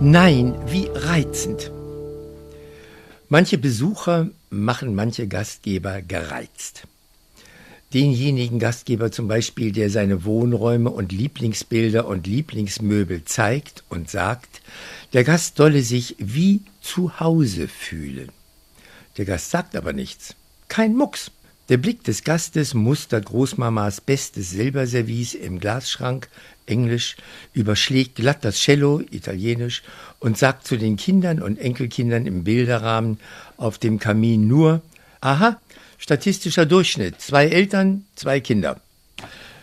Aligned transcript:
Nein, 0.00 0.54
wie 0.66 0.88
reizend. 0.92 1.70
Manche 3.28 3.58
Besucher 3.58 4.28
machen 4.50 4.94
manche 4.94 5.28
Gastgeber 5.28 6.02
gereizt. 6.02 6.88
Denjenigen 7.94 8.58
Gastgeber 8.58 9.12
zum 9.12 9.28
Beispiel, 9.28 9.70
der 9.70 9.90
seine 9.90 10.24
Wohnräume 10.24 10.90
und 10.90 11.12
Lieblingsbilder 11.12 12.08
und 12.08 12.26
Lieblingsmöbel 12.26 13.24
zeigt 13.24 13.84
und 13.88 14.10
sagt, 14.10 14.62
der 15.12 15.22
Gast 15.22 15.58
solle 15.58 15.82
sich 15.82 16.16
wie 16.18 16.62
zu 16.82 17.20
Hause 17.20 17.68
fühlen. 17.68 18.30
Der 19.16 19.24
Gast 19.24 19.50
sagt 19.50 19.76
aber 19.76 19.92
nichts. 19.92 20.34
Kein 20.66 20.96
Mucks. 20.96 21.30
Der 21.70 21.78
Blick 21.78 22.04
des 22.04 22.24
Gastes 22.24 22.74
mustert 22.74 23.24
Großmamas 23.24 24.02
bestes 24.02 24.50
Silberservice 24.50 25.34
im 25.34 25.60
Glasschrank, 25.60 26.28
Englisch, 26.66 27.16
überschlägt 27.54 28.16
glatt 28.16 28.44
das 28.44 28.56
Cello, 28.56 29.00
Italienisch, 29.10 29.82
und 30.20 30.36
sagt 30.36 30.66
zu 30.66 30.76
den 30.76 30.96
Kindern 30.96 31.40
und 31.40 31.58
Enkelkindern 31.58 32.26
im 32.26 32.44
Bilderrahmen 32.44 33.18
auf 33.56 33.78
dem 33.78 33.98
Kamin 33.98 34.46
nur, 34.46 34.82
aha, 35.22 35.58
statistischer 35.96 36.66
Durchschnitt, 36.66 37.22
zwei 37.22 37.46
Eltern, 37.46 38.04
zwei 38.14 38.40
Kinder. 38.40 38.78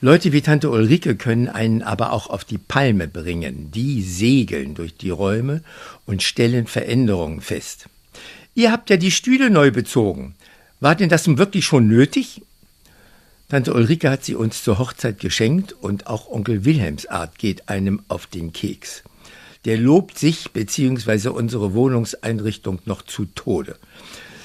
Leute 0.00 0.32
wie 0.32 0.42
Tante 0.42 0.70
Ulrike 0.70 1.14
können 1.14 1.48
einen 1.48 1.82
aber 1.82 2.12
auch 2.12 2.28
auf 2.28 2.44
die 2.44 2.58
Palme 2.58 3.06
bringen. 3.06 3.70
Die 3.70 4.02
segeln 4.02 4.74
durch 4.74 4.96
die 4.96 5.10
Räume 5.10 5.62
und 6.06 6.24
stellen 6.24 6.66
Veränderungen 6.66 7.40
fest. 7.40 7.86
Ihr 8.54 8.72
habt 8.72 8.90
ja 8.90 8.96
die 8.96 9.12
Stühle 9.12 9.48
neu 9.48 9.70
bezogen. 9.70 10.34
War 10.84 10.94
denn 10.94 11.08
das 11.08 11.26
nun 11.26 11.38
wirklich 11.38 11.64
schon 11.64 11.88
nötig? 11.88 12.42
Tante 13.48 13.72
Ulrike 13.72 14.10
hat 14.10 14.22
sie 14.22 14.34
uns 14.34 14.62
zur 14.62 14.78
Hochzeit 14.78 15.18
geschenkt 15.18 15.72
und 15.72 16.08
auch 16.08 16.28
Onkel 16.28 16.66
Wilhelms 16.66 17.06
Art 17.06 17.38
geht 17.38 17.70
einem 17.70 18.02
auf 18.08 18.26
den 18.26 18.52
Keks. 18.52 19.02
Der 19.64 19.78
lobt 19.78 20.18
sich 20.18 20.50
bzw. 20.50 21.28
unsere 21.28 21.72
Wohnungseinrichtung 21.72 22.80
noch 22.84 23.00
zu 23.00 23.24
Tode. 23.24 23.78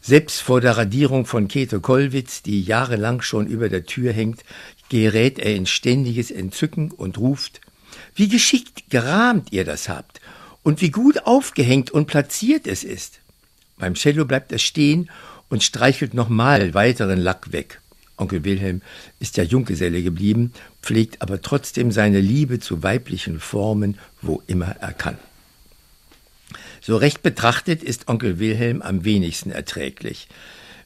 Selbst 0.00 0.40
vor 0.40 0.62
der 0.62 0.78
Radierung 0.78 1.26
von 1.26 1.48
Käthe 1.48 1.80
Kollwitz, 1.80 2.40
die 2.40 2.62
jahrelang 2.62 3.20
schon 3.20 3.46
über 3.46 3.68
der 3.68 3.84
Tür 3.84 4.14
hängt, 4.14 4.42
gerät 4.88 5.38
er 5.38 5.54
in 5.54 5.66
ständiges 5.66 6.30
Entzücken 6.30 6.92
und 6.92 7.18
ruft, 7.18 7.60
wie 8.14 8.28
geschickt 8.28 8.84
gerahmt 8.88 9.52
ihr 9.52 9.66
das 9.66 9.90
habt 9.90 10.22
und 10.62 10.80
wie 10.80 10.92
gut 10.92 11.26
aufgehängt 11.26 11.90
und 11.90 12.06
platziert 12.06 12.66
es 12.66 12.84
ist. 12.84 13.18
Beim 13.76 13.96
Cello 13.96 14.24
bleibt 14.24 14.50
er 14.50 14.58
stehen 14.58 15.10
und 15.52 15.62
streichelt 15.62 16.14
nochmal 16.14 16.72
weiteren 16.72 17.20
Lack 17.20 17.52
weg. 17.52 17.82
Onkel 18.16 18.42
Wilhelm 18.42 18.80
ist 19.20 19.36
ja 19.36 19.44
Junggeselle 19.44 20.02
geblieben, 20.02 20.54
pflegt 20.80 21.20
aber 21.20 21.42
trotzdem 21.42 21.92
seine 21.92 22.20
Liebe 22.20 22.58
zu 22.58 22.82
weiblichen 22.82 23.38
Formen, 23.38 23.98
wo 24.22 24.42
immer 24.46 24.76
er 24.80 24.94
kann. 24.94 25.18
So 26.80 26.96
recht 26.96 27.22
betrachtet 27.22 27.82
ist 27.82 28.08
Onkel 28.08 28.38
Wilhelm 28.38 28.80
am 28.80 29.04
wenigsten 29.04 29.50
erträglich. 29.50 30.26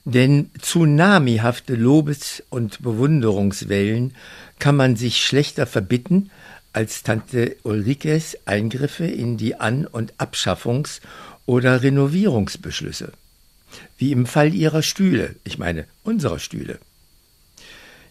Denn 0.04 0.50
tsunamihafte 0.60 1.76
Lobes- 1.76 2.42
und 2.50 2.82
Bewunderungswellen 2.82 4.14
kann 4.58 4.74
man 4.74 4.96
sich 4.96 5.24
schlechter 5.24 5.68
verbitten 5.68 6.32
als 6.72 7.04
Tante 7.04 7.54
Ulrikes 7.62 8.36
Eingriffe 8.46 9.06
in 9.06 9.36
die 9.36 9.60
An- 9.60 9.86
und 9.86 10.14
Abschaffungs- 10.14 11.00
oder 11.46 11.84
Renovierungsbeschlüsse 11.84 13.12
wie 13.98 14.12
im 14.12 14.26
Fall 14.26 14.54
ihrer 14.54 14.82
Stühle, 14.82 15.36
ich 15.44 15.58
meine 15.58 15.84
unserer 16.02 16.38
Stühle. 16.38 16.78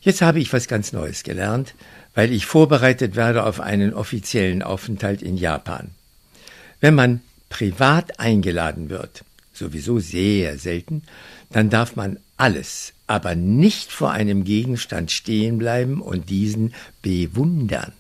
Jetzt 0.02 0.22
habe 0.22 0.40
ich 0.40 0.54
was 0.54 0.68
ganz 0.68 0.94
Neues 0.94 1.24
gelernt, 1.24 1.74
weil 2.14 2.32
ich 2.32 2.46
vorbereitet 2.46 3.16
werde 3.16 3.44
auf 3.44 3.60
einen 3.60 3.94
offiziellen 3.94 4.62
Aufenthalt 4.62 5.22
in 5.22 5.38
Japan. 5.38 5.90
Wenn 6.80 6.96
man 6.96 7.22
privat 7.50 8.20
eingeladen 8.20 8.90
wird, 8.90 9.24
sowieso 9.54 10.00
sehr 10.00 10.58
selten, 10.60 11.04
dann 11.50 11.70
darf 11.70 11.96
man 11.96 12.18
alles, 12.38 12.94
aber 13.08 13.36
nicht 13.36 13.92
vor 13.92 14.12
einem 14.12 14.44
Gegenstand 14.44 15.12
stehen 15.12 15.58
bleiben 15.58 16.02
und 16.02 16.30
diesen 16.30 16.74
bewundern 17.02 17.94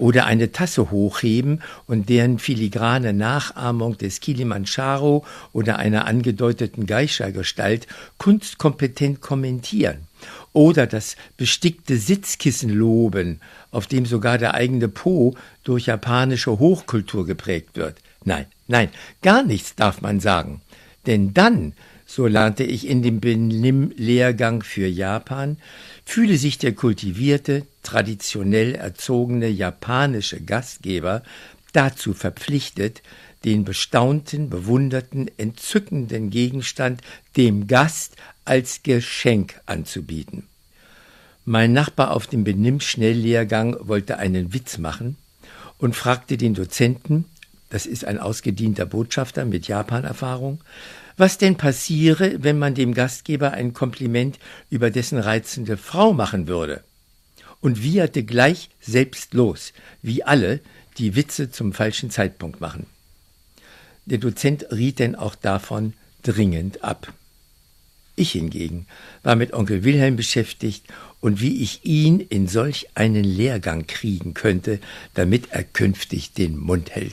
oder 0.00 0.24
eine 0.24 0.50
Tasse 0.50 0.90
hochheben 0.90 1.62
und 1.86 2.08
deren 2.08 2.38
filigrane 2.38 3.12
Nachahmung 3.12 3.98
des 3.98 4.20
Kilimanjaro 4.20 5.26
oder 5.52 5.78
einer 5.78 6.06
angedeuteten 6.06 6.86
Geisha-Gestalt 6.86 7.86
kunstkompetent 8.16 9.20
kommentieren 9.20 9.98
oder 10.54 10.86
das 10.86 11.16
bestickte 11.36 11.98
Sitzkissen 11.98 12.70
loben, 12.70 13.40
auf 13.70 13.86
dem 13.86 14.06
sogar 14.06 14.38
der 14.38 14.54
eigene 14.54 14.88
Po 14.88 15.36
durch 15.64 15.86
japanische 15.86 16.58
Hochkultur 16.58 17.26
geprägt 17.26 17.76
wird. 17.76 17.98
Nein, 18.24 18.46
nein, 18.68 18.88
gar 19.22 19.42
nichts 19.42 19.74
darf 19.74 20.00
man 20.00 20.18
sagen. 20.18 20.62
Denn 21.06 21.34
dann 21.34 21.74
so 22.10 22.26
lernte 22.26 22.64
ich 22.64 22.88
in 22.88 23.02
dem 23.02 23.20
Benim-Lehrgang 23.20 24.64
für 24.64 24.88
Japan, 24.88 25.58
fühle 26.04 26.38
sich 26.38 26.58
der 26.58 26.74
kultivierte, 26.74 27.66
traditionell 27.84 28.74
erzogene 28.74 29.46
japanische 29.46 30.40
Gastgeber 30.40 31.22
dazu 31.72 32.12
verpflichtet, 32.12 33.02
den 33.44 33.64
bestaunten, 33.64 34.50
bewunderten, 34.50 35.30
entzückenden 35.38 36.30
Gegenstand 36.30 37.00
dem 37.36 37.68
Gast 37.68 38.16
als 38.44 38.82
Geschenk 38.82 39.60
anzubieten. 39.66 40.48
Mein 41.44 41.72
Nachbar 41.72 42.10
auf 42.10 42.26
dem 42.26 42.42
Benimm-Schnelllehrgang 42.42 43.76
wollte 43.82 44.18
einen 44.18 44.52
Witz 44.52 44.78
machen 44.78 45.16
und 45.78 45.94
fragte 45.94 46.36
den 46.36 46.54
Dozenten, 46.54 47.26
das 47.70 47.86
ist 47.86 48.04
ein 48.04 48.18
ausgedienter 48.18 48.84
Botschafter 48.84 49.44
mit 49.44 49.66
Japan-Erfahrung, 49.66 50.60
was 51.16 51.38
denn 51.38 51.56
passiere, 51.56 52.42
wenn 52.42 52.58
man 52.58 52.74
dem 52.74 52.94
Gastgeber 52.94 53.52
ein 53.52 53.72
Kompliment 53.72 54.38
über 54.68 54.90
dessen 54.90 55.18
reizende 55.18 55.76
Frau 55.76 56.12
machen 56.12 56.46
würde. 56.48 56.82
Und 57.60 57.82
wieherte 57.82 58.24
gleich 58.24 58.70
selbst 58.80 59.34
los, 59.34 59.72
wie 60.02 60.22
alle, 60.22 60.60
die 60.98 61.14
Witze 61.14 61.50
zum 61.50 61.72
falschen 61.72 62.10
Zeitpunkt 62.10 62.60
machen. 62.60 62.86
Der 64.06 64.18
Dozent 64.18 64.66
riet 64.72 64.98
denn 64.98 65.14
auch 65.14 65.34
davon 65.34 65.92
dringend 66.22 66.82
ab. 66.82 67.12
Ich 68.16 68.32
hingegen 68.32 68.86
war 69.22 69.36
mit 69.36 69.52
Onkel 69.52 69.84
Wilhelm 69.84 70.16
beschäftigt 70.16 70.84
und 71.20 71.40
wie 71.40 71.62
ich 71.62 71.84
ihn 71.84 72.20
in 72.20 72.48
solch 72.48 72.88
einen 72.94 73.24
Lehrgang 73.24 73.86
kriegen 73.86 74.34
könnte, 74.34 74.78
damit 75.14 75.52
er 75.52 75.64
künftig 75.64 76.32
den 76.32 76.56
Mund 76.58 76.90
hält. 76.90 77.08